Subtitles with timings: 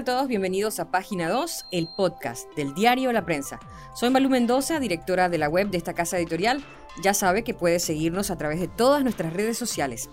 [0.00, 3.60] A todos, bienvenidos a Página 2, el podcast del diario La Prensa.
[3.94, 6.64] Soy Malu Mendoza, directora de la web de esta casa editorial.
[7.02, 10.08] Ya sabe que puede seguirnos a través de todas nuestras redes sociales.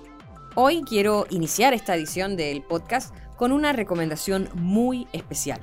[0.56, 5.62] Hoy quiero iniciar esta edición del podcast con una recomendación muy especial.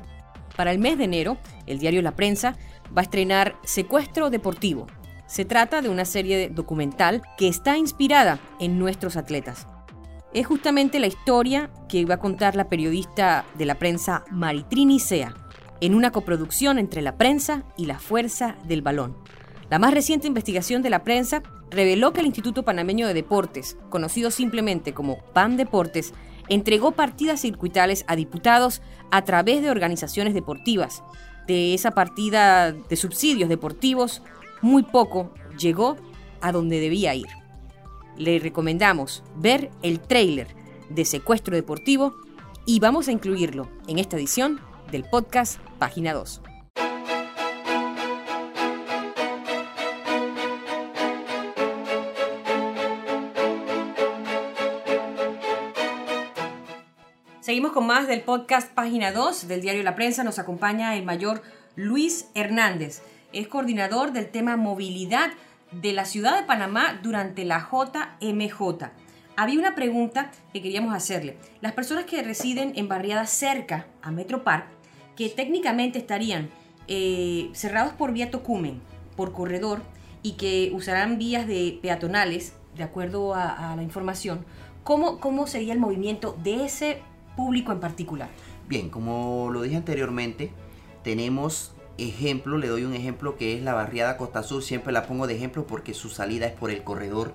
[0.56, 2.56] Para el mes de enero, el diario La Prensa
[2.96, 4.86] va a estrenar Secuestro Deportivo.
[5.26, 9.66] Se trata de una serie documental que está inspirada en nuestros atletas
[10.34, 15.32] es justamente la historia que iba a contar la periodista de la prensa Maritrini Sea,
[15.80, 19.16] en una coproducción entre la prensa y la fuerza del balón.
[19.70, 24.32] La más reciente investigación de la prensa reveló que el Instituto Panameño de Deportes, conocido
[24.32, 26.12] simplemente como PAN Deportes,
[26.48, 28.82] entregó partidas circuitales a diputados
[29.12, 31.02] a través de organizaciones deportivas.
[31.46, 34.20] De esa partida de subsidios deportivos,
[34.62, 35.96] muy poco llegó
[36.40, 37.43] a donde debía ir
[38.16, 40.48] le recomendamos ver el tráiler
[40.88, 42.14] de Secuestro Deportivo
[42.66, 46.40] y vamos a incluirlo en esta edición del podcast Página 2.
[57.40, 60.24] Seguimos con más del podcast Página 2 del diario La Prensa.
[60.24, 61.42] Nos acompaña el mayor
[61.76, 63.02] Luis Hernández.
[63.34, 65.30] Es coordinador del tema movilidad
[65.80, 68.60] de la ciudad de Panamá durante la JMJ.
[69.36, 71.36] Había una pregunta que queríamos hacerle.
[71.60, 74.66] Las personas que residen en barriadas cerca a Metro Park,
[75.16, 76.50] que técnicamente estarían
[76.86, 78.80] eh, cerrados por vía Tocumen,
[79.16, 79.82] por corredor,
[80.22, 84.44] y que usarán vías de peatonales, de acuerdo a, la información,
[84.82, 87.02] ¿cómo, ¿cómo sería el movimiento de ese
[87.36, 88.30] público en particular?
[88.68, 90.50] Bien, como lo dije anteriormente,
[91.02, 95.26] tenemos ejemplo, le doy un ejemplo que es la barriada Costa Sur, siempre la pongo
[95.26, 97.34] de ejemplo porque su salida es por el corredor,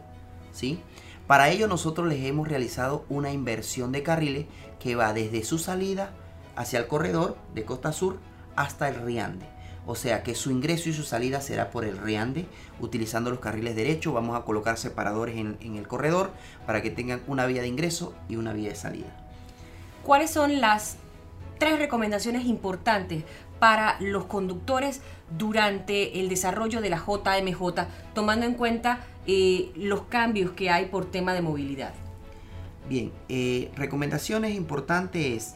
[0.51, 0.79] ¿sí?
[1.27, 4.47] Para ello nosotros les hemos realizado una inversión de carriles
[4.79, 6.11] que va desde su salida
[6.55, 8.17] hacia el corredor de Costa Sur
[8.55, 9.45] hasta el Riande.
[9.85, 12.45] O sea que su ingreso y su salida será por el Riande,
[12.79, 14.13] utilizando los carriles derechos.
[14.13, 16.31] Vamos a colocar separadores en, en el corredor
[16.65, 19.15] para que tengan una vía de ingreso y una vía de salida.
[20.03, 20.97] ¿Cuáles son las
[21.59, 23.23] tres recomendaciones importantes
[23.59, 25.01] para los conductores
[25.37, 31.05] durante el desarrollo de la JMJ, tomando en cuenta eh, los cambios que hay por
[31.05, 31.93] tema de movilidad?
[32.87, 35.55] Bien, eh, recomendaciones importantes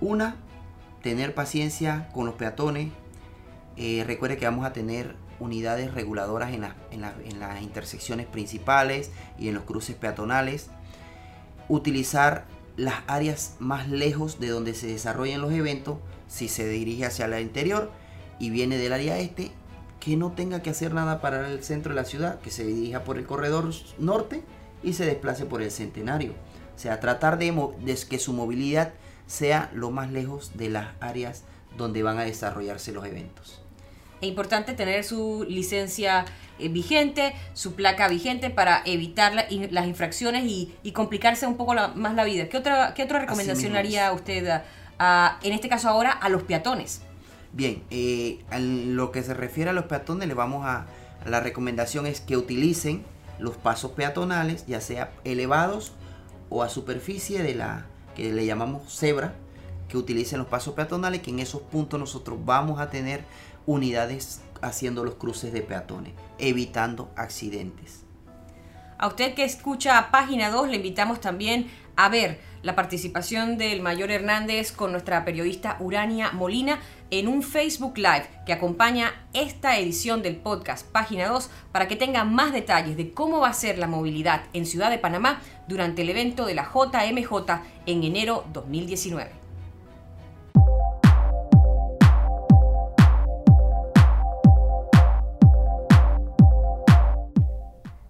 [0.00, 0.36] una,
[1.02, 2.90] tener paciencia con los peatones.
[3.76, 9.54] Eh, recuerde que vamos a tener unidades reguladoras en, en las intersecciones principales y en
[9.54, 10.70] los cruces peatonales.
[11.68, 12.46] Utilizar
[12.76, 15.98] las áreas más lejos de donde se desarrollan los eventos
[16.28, 17.90] si se dirige hacia el interior
[18.38, 19.50] y viene del área este,
[20.00, 23.04] que no tenga que hacer nada para el centro de la ciudad, que se dirija
[23.04, 24.42] por el corredor norte
[24.82, 26.32] y se desplace por el centenario.
[26.76, 27.52] O sea, tratar de,
[28.08, 28.92] que su movilidad
[29.26, 31.42] sea lo más lejos de las áreas
[31.76, 33.60] donde van a desarrollarse los eventos.
[34.20, 36.24] Es importante tener su licencia
[36.58, 42.24] eh, vigente, su placa vigente para evitar las infracciones y, complicarse un poco más la
[42.24, 42.48] vida.
[42.48, 44.64] ¿Qué otra, qué otra recomendación haría usted a,
[44.98, 47.02] en este caso ahora, a los peatones.
[47.52, 50.86] Bien, eh, en lo que se refiere a los peatones, le vamos a,
[51.24, 53.04] la recomendación es que utilicen
[53.38, 55.92] los pasos peatonales, ya sea elevados
[56.50, 59.34] o a superficie de la que le llamamos cebra,
[59.88, 63.24] que utilicen los pasos peatonales, que en esos puntos nosotros vamos a tener
[63.66, 68.02] unidades haciendo los cruces de peatones, evitando accidentes.
[68.98, 74.10] A usted que escucha página 2, le invitamos también a ver la participación del mayor
[74.10, 76.80] Hernández con nuestra periodista Urania Molina
[77.10, 82.24] en un Facebook Live que acompaña esta edición del podcast Página 2 para que tenga
[82.24, 86.10] más detalles de cómo va a ser la movilidad en Ciudad de Panamá durante el
[86.10, 89.46] evento de la JMJ en enero 2019.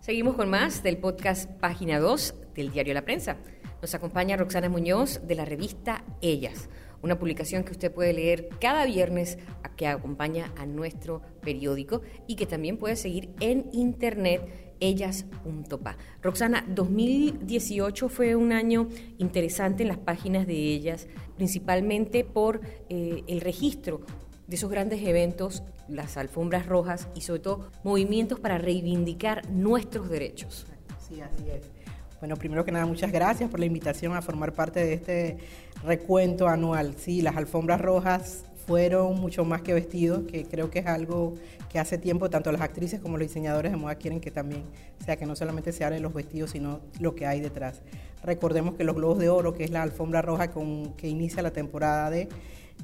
[0.00, 3.36] Seguimos con más del podcast Página 2 del diario La Prensa.
[3.82, 6.68] Nos acompaña Roxana Muñoz de la revista Ellas,
[7.02, 9.38] una publicación que usted puede leer cada viernes
[9.76, 15.96] que acompaña a nuestro periódico y que también puede seguir en internet ellas.pa.
[16.22, 18.88] Roxana, 2018 fue un año
[19.18, 21.06] interesante en las páginas de ellas,
[21.36, 24.00] principalmente por eh, el registro
[24.46, 30.66] de esos grandes eventos, las alfombras rojas y sobre todo movimientos para reivindicar nuestros derechos.
[30.98, 31.75] Sí, así es.
[32.18, 35.36] Bueno, primero que nada, muchas gracias por la invitación a formar parte de este
[35.84, 36.94] recuento anual.
[36.96, 41.34] Sí, las alfombras rojas fueron mucho más que vestidos, que creo que es algo
[41.70, 44.62] que hace tiempo tanto las actrices como los diseñadores de moda quieren que también
[45.04, 47.82] sea que no solamente se hablen los vestidos, sino lo que hay detrás.
[48.24, 51.52] Recordemos que los Globos de Oro, que es la alfombra roja con que inicia la
[51.52, 52.28] temporada de,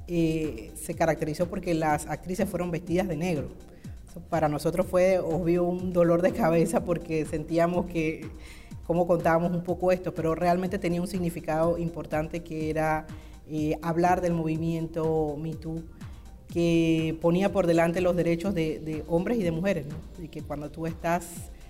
[0.08, 3.49] eh, se caracterizó porque las actrices fueron vestidas de negro.
[4.29, 8.29] Para nosotros fue obvio un dolor de cabeza porque sentíamos que
[8.87, 13.06] cómo contábamos un poco esto, pero realmente tenía un significado importante que era
[13.49, 15.82] eh, hablar del movimiento Me Too,
[16.52, 19.87] que ponía por delante los derechos de, hombres y de mujeres,
[20.23, 21.26] y que cuando tú estás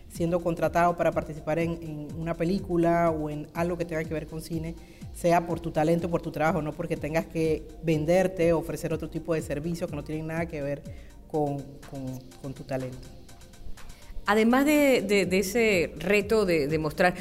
[0.08, 4.42] siendo contratado para participar en, una película o en algo que tenga que ver con
[4.42, 4.74] cine,
[5.14, 9.34] sea por tu talento, por tu trabajo, no porque tengas que venderte, ofrecer otro tipo
[9.34, 10.82] de servicios que no tienen nada que ver
[11.30, 11.56] con,
[12.54, 13.08] tu talento.
[14.26, 17.14] Además de, ese reto de, de mostrar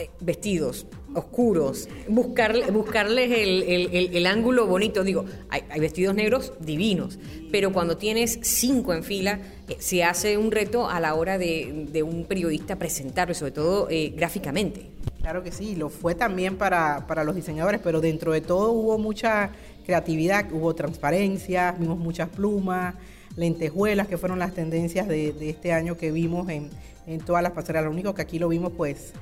[0.00, 5.04] eh, vestidos, oscuros, buscarle, buscarles el, ángulo bonito.
[5.04, 7.18] Digo, hay, vestidos negros divinos,
[7.50, 12.02] pero cuando tienes cinco en fila, eh, se hace un reto a la hora de,
[12.02, 14.86] un periodista presentarlo, sobre todo eh, gráficamente.
[15.20, 19.50] Claro que sí, lo fue también para, los diseñadores, pero dentro de todo hubo mucha
[19.84, 22.94] creatividad, hubo transparencia, vimos muchas plumas,
[23.40, 26.68] lentejuelas, que fueron las tendencias de, este año que vimos en,
[27.06, 27.86] en todas las pasarelas.
[27.86, 29.12] Lo único que aquí lo vimos, pues,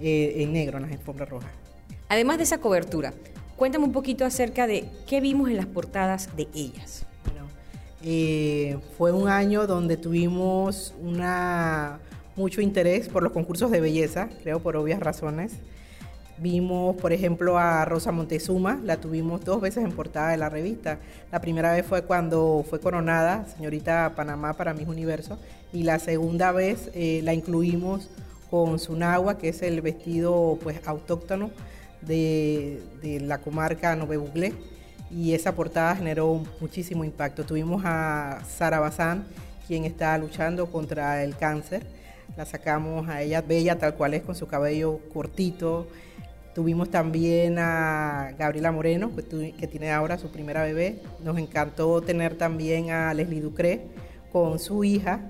[0.00, 1.50] eh, en negro en las alfombras rojas.
[2.08, 3.14] Además de esa cobertura,
[3.56, 7.06] cuéntame un poquito acerca de qué vimos en las portadas de ellas.
[7.24, 7.46] Bueno,
[8.02, 11.98] eh, fue un año donde tuvimos una,
[12.36, 15.52] mucho interés por los concursos de belleza, creo por obvias razones.
[16.38, 20.98] Vimos, por ejemplo, a Rosa Montezuma, la tuvimos dos veces en portada de la revista.
[21.30, 25.38] La primera vez fue cuando fue coronada, señorita Panamá para Mis Universo,
[25.72, 28.08] y la segunda vez eh, la incluimos
[28.50, 31.50] con Sunagua, que es el vestido pues autóctono
[32.00, 34.52] de, la comarca Nove Buglé,
[35.10, 37.44] y esa portada generó muchísimo impacto.
[37.44, 39.26] Tuvimos a Sara Bazán,
[39.66, 41.86] quien está luchando contra el cáncer.
[42.36, 45.86] La sacamos a ella bella tal cual es, con su cabello cortito.
[46.54, 51.00] Tuvimos también a Gabriela Moreno, que, tiene ahora su primera bebé.
[51.24, 53.82] Nos encantó tener también a Leslie Ducré
[54.30, 55.20] con su hija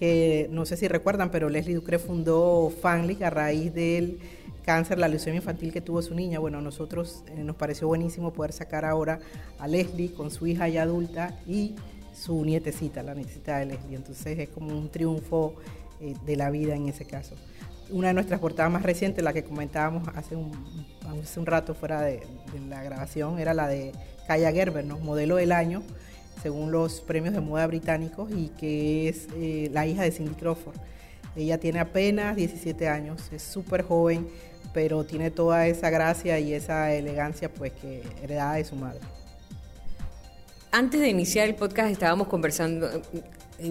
[0.00, 4.18] que no sé si recuerdan, pero Leslie Ducre fundó Fanlic a raíz del
[4.64, 6.38] cáncer, la leucemia infantil que tuvo su niña.
[6.38, 9.20] Bueno, a nosotros eh, nos pareció buenísimo poder sacar ahora
[9.58, 11.74] a Leslie con su hija ya adulta y
[12.14, 13.96] su nietecita, la nietecita de Leslie.
[13.96, 15.56] Entonces es como un triunfo
[16.00, 17.34] eh, de la vida en ese caso.
[17.92, 22.22] Una de nuestras portadas más recientes, la que comentábamos hace un, rato fuera de,
[22.68, 23.92] la grabación, era la de
[24.26, 24.98] Kaya Gerber, ¿no?
[24.98, 25.82] modelo del año
[26.42, 30.76] según los premios de moda británicos, y que es eh, la hija de Cindy Crawford.
[31.36, 34.26] Ella tiene apenas 17 años, es súper joven,
[34.72, 39.00] pero tiene toda esa gracia y esa elegancia pues que heredada de su madre.
[40.72, 42.88] Antes de iniciar el podcast estábamos conversando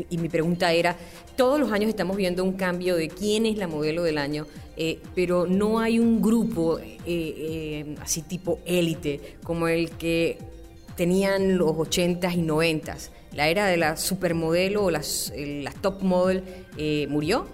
[0.10, 0.96] y mi pregunta era,
[1.36, 4.46] todos los años estamos viendo un cambio de quién es la modelo del año,
[4.78, 6.80] eh, pero no hay un grupo
[8.02, 10.38] así tipo élite como el que
[11.00, 13.10] tenían los 80s y 90s.
[13.32, 15.32] La era de la supermodelo o las,
[15.80, 16.44] top model
[16.78, 17.48] eh, murió.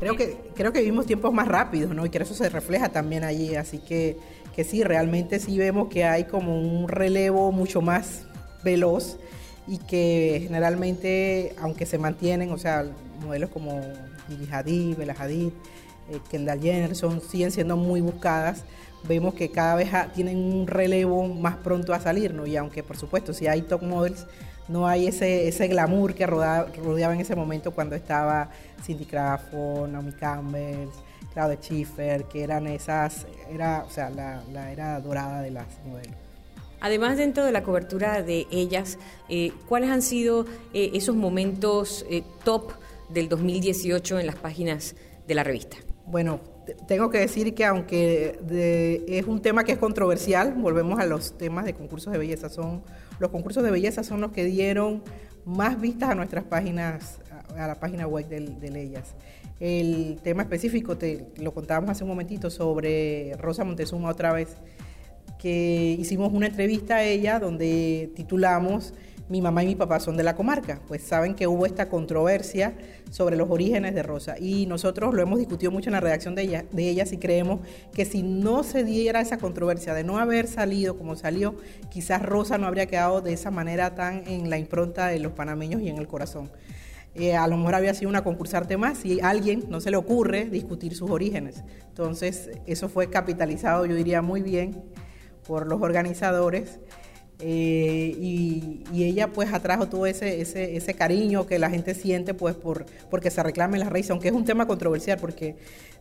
[0.00, 2.06] Creo que, creo que vivimos tiempos más rápidos, ¿no?
[2.06, 3.54] Y que eso se refleja también allí.
[3.56, 4.16] Así que,
[4.56, 8.22] que sí, realmente sí vemos que hay como un relevo mucho más
[8.64, 9.18] veloz
[9.68, 12.84] y que generalmente, aunque se mantienen, o sea,
[13.22, 13.80] modelos como
[14.28, 15.52] Gigi Hadid, Bella Hadid,
[16.10, 18.64] eh, Kendall Jenner, son, siguen siendo muy buscadas
[19.04, 22.46] vemos que cada vez tienen un relevo más pronto a salir, ¿no?
[22.46, 24.26] Y aunque por supuesto si hay top models,
[24.68, 28.50] no hay ese, ese glamour que rodeaba, en ese momento cuando estaba
[28.84, 30.88] Cindy Crawford, Naomi Campbell,
[31.32, 36.27] Claudia Schiffer, que eran esas, era, o sea, la, era dorada de las modelos.
[36.80, 42.22] Además, dentro de la cobertura de ellas, eh, ¿cuáles han sido eh, esos momentos eh,
[42.44, 42.72] top
[43.08, 44.94] del 2018 en las páginas
[45.26, 45.76] de la revista?
[46.06, 46.40] Bueno,
[46.86, 48.38] tengo que decir que aunque
[49.08, 52.82] es un tema que es controversial, volvemos a los temas de concursos de belleza, son
[53.18, 55.02] los concursos de belleza son los que dieron
[55.44, 57.18] más vistas a nuestras páginas,
[57.56, 59.14] a la página web de, ellas.
[59.60, 64.56] El tema específico, te lo contábamos hace un momentito, sobre Rosa Montezuma otra vez,
[65.38, 68.92] que hicimos una entrevista a ella donde titulamos
[69.28, 72.74] mi mamá y mi papá son de la comarca, pues saben que hubo esta controversia
[73.10, 76.42] sobre los orígenes de Rosa y nosotros lo hemos discutido mucho en la redacción de,
[76.42, 77.60] ella, de ellas y creemos
[77.92, 81.56] que si no se diera esa controversia de no haber salido como salió,
[81.90, 85.82] quizás Rosa no habría quedado de esa manera tan en la impronta de los panameños
[85.82, 86.50] y en el corazón.
[87.14, 89.96] Eh, a lo mejor había sido una concursarte más si a alguien no se le
[89.96, 91.64] ocurre discutir sus orígenes.
[91.88, 94.84] Entonces, eso fue capitalizado, yo diría, muy bien
[95.48, 96.78] por los organizadores
[97.40, 102.56] Eh, y, ella pues atrajo todo ese, ese, ese, cariño que la gente siente pues
[102.56, 105.54] por porque se reclamen las raíces, aunque es un tema controversial porque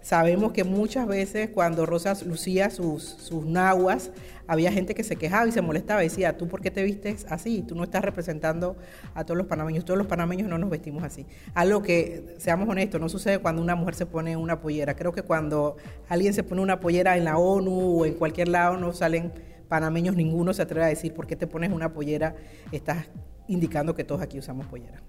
[0.08, 4.12] sabemos que muchas veces cuando Rosa lucía sus, sus nahuas,
[4.48, 7.26] había gente que se quejaba y se molestaba y decía, ¿tú por qué te vistes
[7.30, 7.62] así?
[7.62, 8.78] Tú no estás representando
[9.14, 11.26] a todos los panameños, todos los panameños no nos vestimos así.
[11.54, 14.96] Algo que, seamos honestos, no sucede cuando una mujer se pone una pollera.
[14.96, 15.76] Creo que cuando
[16.08, 19.34] alguien se pone una pollera en la ONU o en cualquier lado no salen
[19.68, 22.34] panameños ninguno se atreve a decir por qué te pones una pollera,
[22.72, 23.08] estás
[23.50, 25.02] indicando que todos aquí usamos pollera.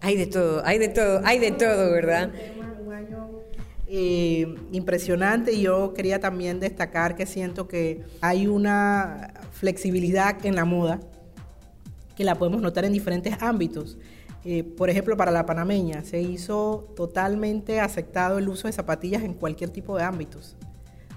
[0.00, 2.32] hay de todo, hay de todo, hay de todo, ¿verdad?
[2.84, 3.47] Un año
[3.88, 11.00] eh, impresionante yo quería también destacar que siento que hay una flexibilidad en la moda
[12.16, 13.96] que la podemos notar en diferentes ámbitos.
[14.44, 19.34] Eh, por ejemplo, para la panameña se hizo totalmente aceptado el uso de zapatillas en
[19.34, 20.56] cualquier tipo de ámbitos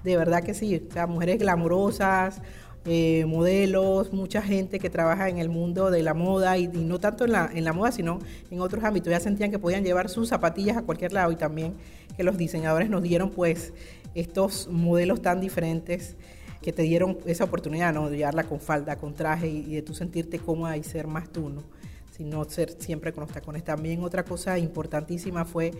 [0.04, 2.42] de verdad que sí, o mujeres glamurosas,
[2.86, 7.26] eh, modelos, mucha gente que trabaja en el mundo de la moda y, no tanto
[7.26, 8.20] en la, en la moda, sino
[8.50, 9.12] en otros ámbitos.
[9.12, 11.76] Ya sentían que podían llevar sus zapatillas a cualquier lado y también
[12.18, 13.74] que los diseñadores nos dieron pues
[14.16, 16.16] estos modelos tan diferentes
[16.62, 18.10] que te dieron esa oportunidad ¿no?
[18.10, 21.50] de llevarla con falda, con traje y, de tú sentirte cómoda y ser más tú,
[21.50, 21.64] ¿no?
[22.10, 23.64] sino ser siempre con los tacones.
[23.64, 25.72] También otra cosa importantísima fue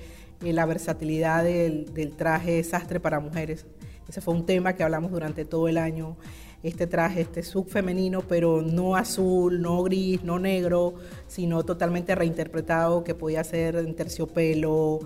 [0.44, 3.66] eh, la versatilidad del, del traje sastre para mujeres
[4.12, 6.18] ese fue un tema que hablamos durante todo el año.
[6.64, 10.94] Este traje, este sub femenino, pero no azul, no gris, no negro,
[11.28, 15.00] sino totalmente reinterpretado, que podía ser en terciopelo,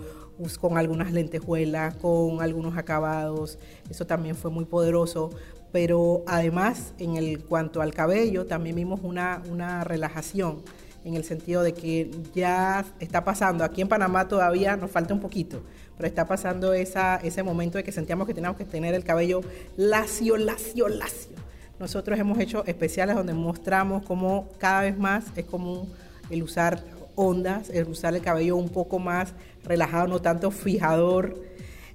[0.60, 3.58] con algunas lentejuelas, con algunos acabados.
[3.88, 5.30] Eso también fue muy poderoso.
[5.72, 10.62] Pero además, en el cuanto al cabello, también vimos una, una relajación
[11.04, 13.64] en el sentido de que ya está pasando.
[13.64, 15.62] Aquí en Panamá todavía nos falta un poquito,
[15.96, 19.40] pero está pasando esa, ese momento de que sentíamos que teníamos que tener el cabello
[19.76, 21.45] lacio, lacio, lacio.
[21.78, 25.92] Nosotros hemos hecho especiales donde mostramos cómo cada vez más es común
[26.30, 26.82] el usar
[27.14, 29.32] ondas, el usar el cabello un poco más
[29.64, 31.36] relajado, no tanto fijador.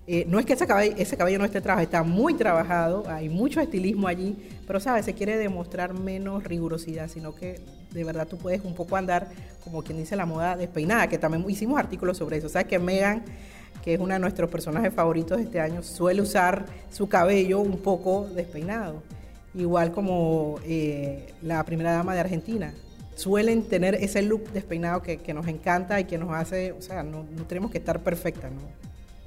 [0.07, 3.29] Eh, no es que ese cabello, ese cabello no esté trabajado, está muy trabajado, hay
[3.29, 4.35] mucho estilismo allí,
[4.67, 7.59] pero sabes, se quiere demostrar menos rigurosidad, sino que
[7.91, 9.29] de verdad tú puedes un poco andar,
[9.63, 12.49] como quien dice la moda despeinada, que también hicimos artículos sobre eso.
[12.49, 13.23] Sabes que Megan
[13.83, 17.77] que es uno de nuestros personajes favoritos de este año, suele usar su cabello un
[17.79, 19.01] poco despeinado,
[19.55, 22.73] igual como eh, la primera dama de Argentina.
[23.15, 27.25] Suelen tener ese look despeinado que, nos encanta y que nos hace, o sea, no,
[27.47, 28.61] tenemos que estar perfectas, ¿no?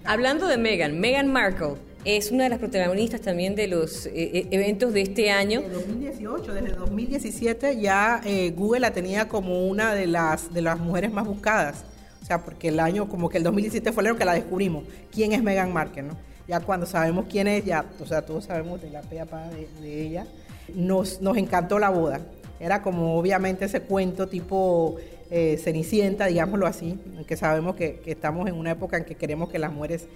[0.06, 4.48] Hablando de Meghan, Meghan Markle es una de las protagonistas también de los eh, eh,
[4.50, 5.62] eventos de este año.
[5.62, 8.20] Desde 2018, desde 2017 ya
[8.54, 11.84] Google la tenía como una de las, de las mujeres más buscadas
[12.24, 14.84] o sea, porque el año, como que el 2017 fue el año que la descubrimos.
[15.12, 16.16] ¿Quién es Meghan Markle, no?
[16.46, 20.02] Ya cuando sabemos quién es, ya, o sea, todos sabemos de la peapa de, de
[20.02, 20.26] ella.
[20.74, 22.20] Nos, nos encantó la boda.
[22.60, 24.96] Era como obviamente ese cuento tipo
[25.30, 29.48] eh, Cenicienta, digámoslo así, que sabemos que, que, estamos en una época en que queremos
[29.48, 30.06] que las mujeres,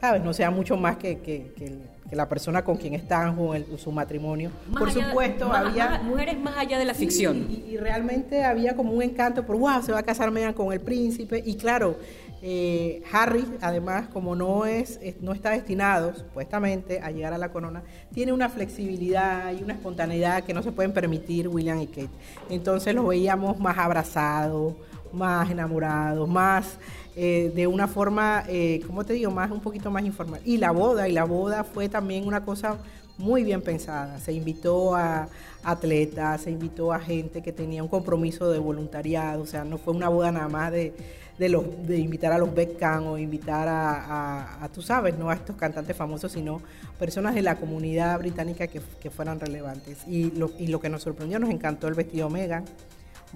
[0.00, 1.72] ¿sabes?, no sean mucho más que, que, que
[2.14, 4.50] la persona con quien están, con su matrimonio.
[4.76, 6.00] Por supuesto, había...
[6.02, 7.46] mujeres más allá de la ficción.
[7.50, 10.80] Y, realmente había como un encanto por, wow, se va a casar Meghan con el
[10.80, 11.42] príncipe.
[11.44, 11.98] Y claro,
[12.40, 17.82] eh, Harry, además, como no, es, no está destinado, supuestamente, a llegar a la corona,
[18.12, 22.10] tiene una flexibilidad y una espontaneidad que no se pueden permitir William y Kate.
[22.50, 24.74] Entonces los veíamos más abrazados,
[25.14, 26.78] más enamorados, más
[27.16, 30.40] eh, de una forma, eh, ¿cómo te digo?, más un poquito más informal.
[30.44, 32.78] Y la boda, y la boda fue también una cosa
[33.18, 34.18] muy bien pensada.
[34.18, 35.28] Se invitó a
[35.62, 39.94] atletas, se invitó a gente que tenía un compromiso de voluntariado, o sea, no fue
[39.94, 40.92] una boda nada más de,
[41.38, 45.56] de, los, de invitar a los Beckham o invitar a, tú sabes, no a estos
[45.56, 46.60] cantantes famosos, sino
[46.98, 50.06] personas de la comunidad británica que, que fueran relevantes.
[50.06, 52.64] Y lo, y lo que nos sorprendió, nos encantó el vestido Megan,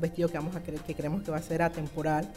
[0.00, 2.28] vestido que, creemos que va a ser atemporal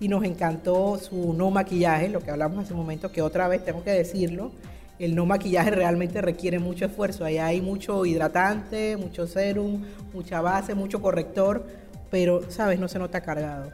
[0.00, 3.64] y nos encantó su no maquillaje, lo que hablamos hace un momento, que otra vez
[3.64, 4.50] tengo que decirlo,
[4.98, 7.24] el no maquillaje realmente requiere mucho esfuerzo.
[7.24, 11.66] Ahí hay mucho hidratante, mucho serum, mucha base, mucho corrector,
[12.10, 12.78] pero, ¿sabes?
[12.78, 13.72] No se nota cargado.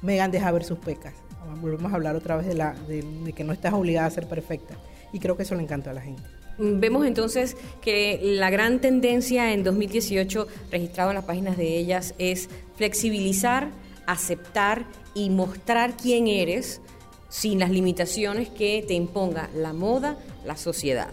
[0.00, 1.14] Megan deja ver sus pecas.
[1.60, 4.74] Volvemos a hablar otra vez de, de, que no estás obligada a ser perfecta.
[5.12, 6.22] Y creo que eso le encantó a la gente.
[6.58, 12.48] Vemos entonces que la gran tendencia en 2018 registrado en las páginas de ellas es
[12.76, 13.70] flexibilizar,
[14.06, 16.80] aceptar y mostrar quién eres
[17.28, 21.10] sin las limitaciones que te imponga la moda, la sociedad.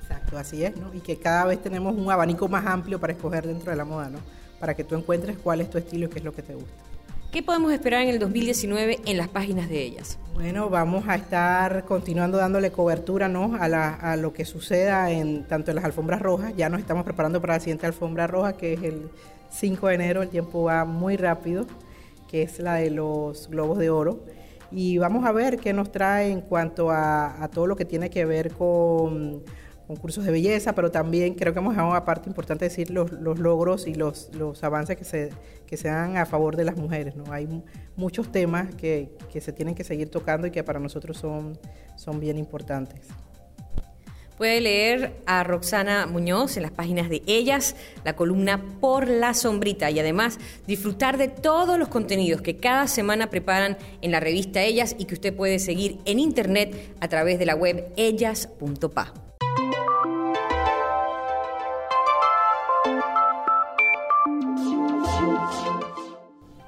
[0.00, 0.94] Exacto, así es, ¿no?
[0.94, 4.08] Y que cada vez tenemos un abanico más amplio para escoger dentro de la moda,
[4.08, 4.18] ¿no?
[4.58, 6.85] Para que tú encuentres cuál es tu estilo y qué es lo que te gusta.
[7.32, 10.18] ¿Qué podemos esperar en el 2019 en las páginas de ellas?
[10.34, 13.56] Bueno, vamos a estar continuando dándole cobertura ¿no?
[13.58, 16.54] a, lo que suceda en tanto en las alfombras rojas.
[16.56, 19.10] Ya nos estamos preparando para la siguiente alfombra roja, que es el
[19.50, 20.22] 5 de enero.
[20.22, 21.66] El tiempo va muy rápido,
[22.28, 24.24] que es la de los globos de oro.
[24.70, 28.24] Y vamos a ver qué nos trae en cuanto a todo lo que tiene que
[28.24, 29.42] ver con
[29.86, 33.94] concursos de belleza, pero también creo que hemos dejado aparte importante decir los, logros y
[33.94, 35.30] los, los avances que se,
[35.66, 37.14] que se dan a favor de las mujeres.
[37.16, 37.32] ¿no?
[37.32, 37.48] Hay
[37.96, 41.58] muchos temas que, que, se tienen que seguir tocando y que para nosotros son,
[41.96, 43.00] son bien importantes.
[44.36, 47.74] Puede leer a Roxana Muñoz en las páginas de Ellas,
[48.04, 53.30] la columna Por la Sombrita y además disfrutar de todos los contenidos que cada semana
[53.30, 57.46] preparan en la revista Ellas y que usted puede seguir en internet a través de
[57.46, 59.25] la web ellas.pa.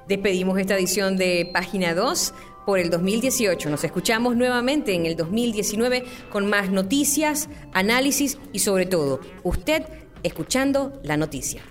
[0.09, 2.33] Despedimos esta edición de Página 2
[2.65, 3.69] por el 2018.
[3.69, 9.83] Nos escuchamos nuevamente en el 2019 con más noticias, análisis y sobre todo, usted
[10.23, 11.63] escuchando la noticia.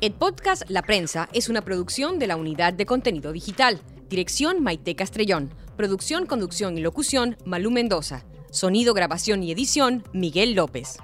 [0.00, 3.80] El podcast La Prensa es una producción de la Unidad de Contenido Digital.
[4.08, 5.54] Dirección Maite Castrellón.
[5.76, 8.24] Producción, conducción y locución Malú Mendoza.
[8.50, 10.98] Sonido, grabación y edición Miguel López.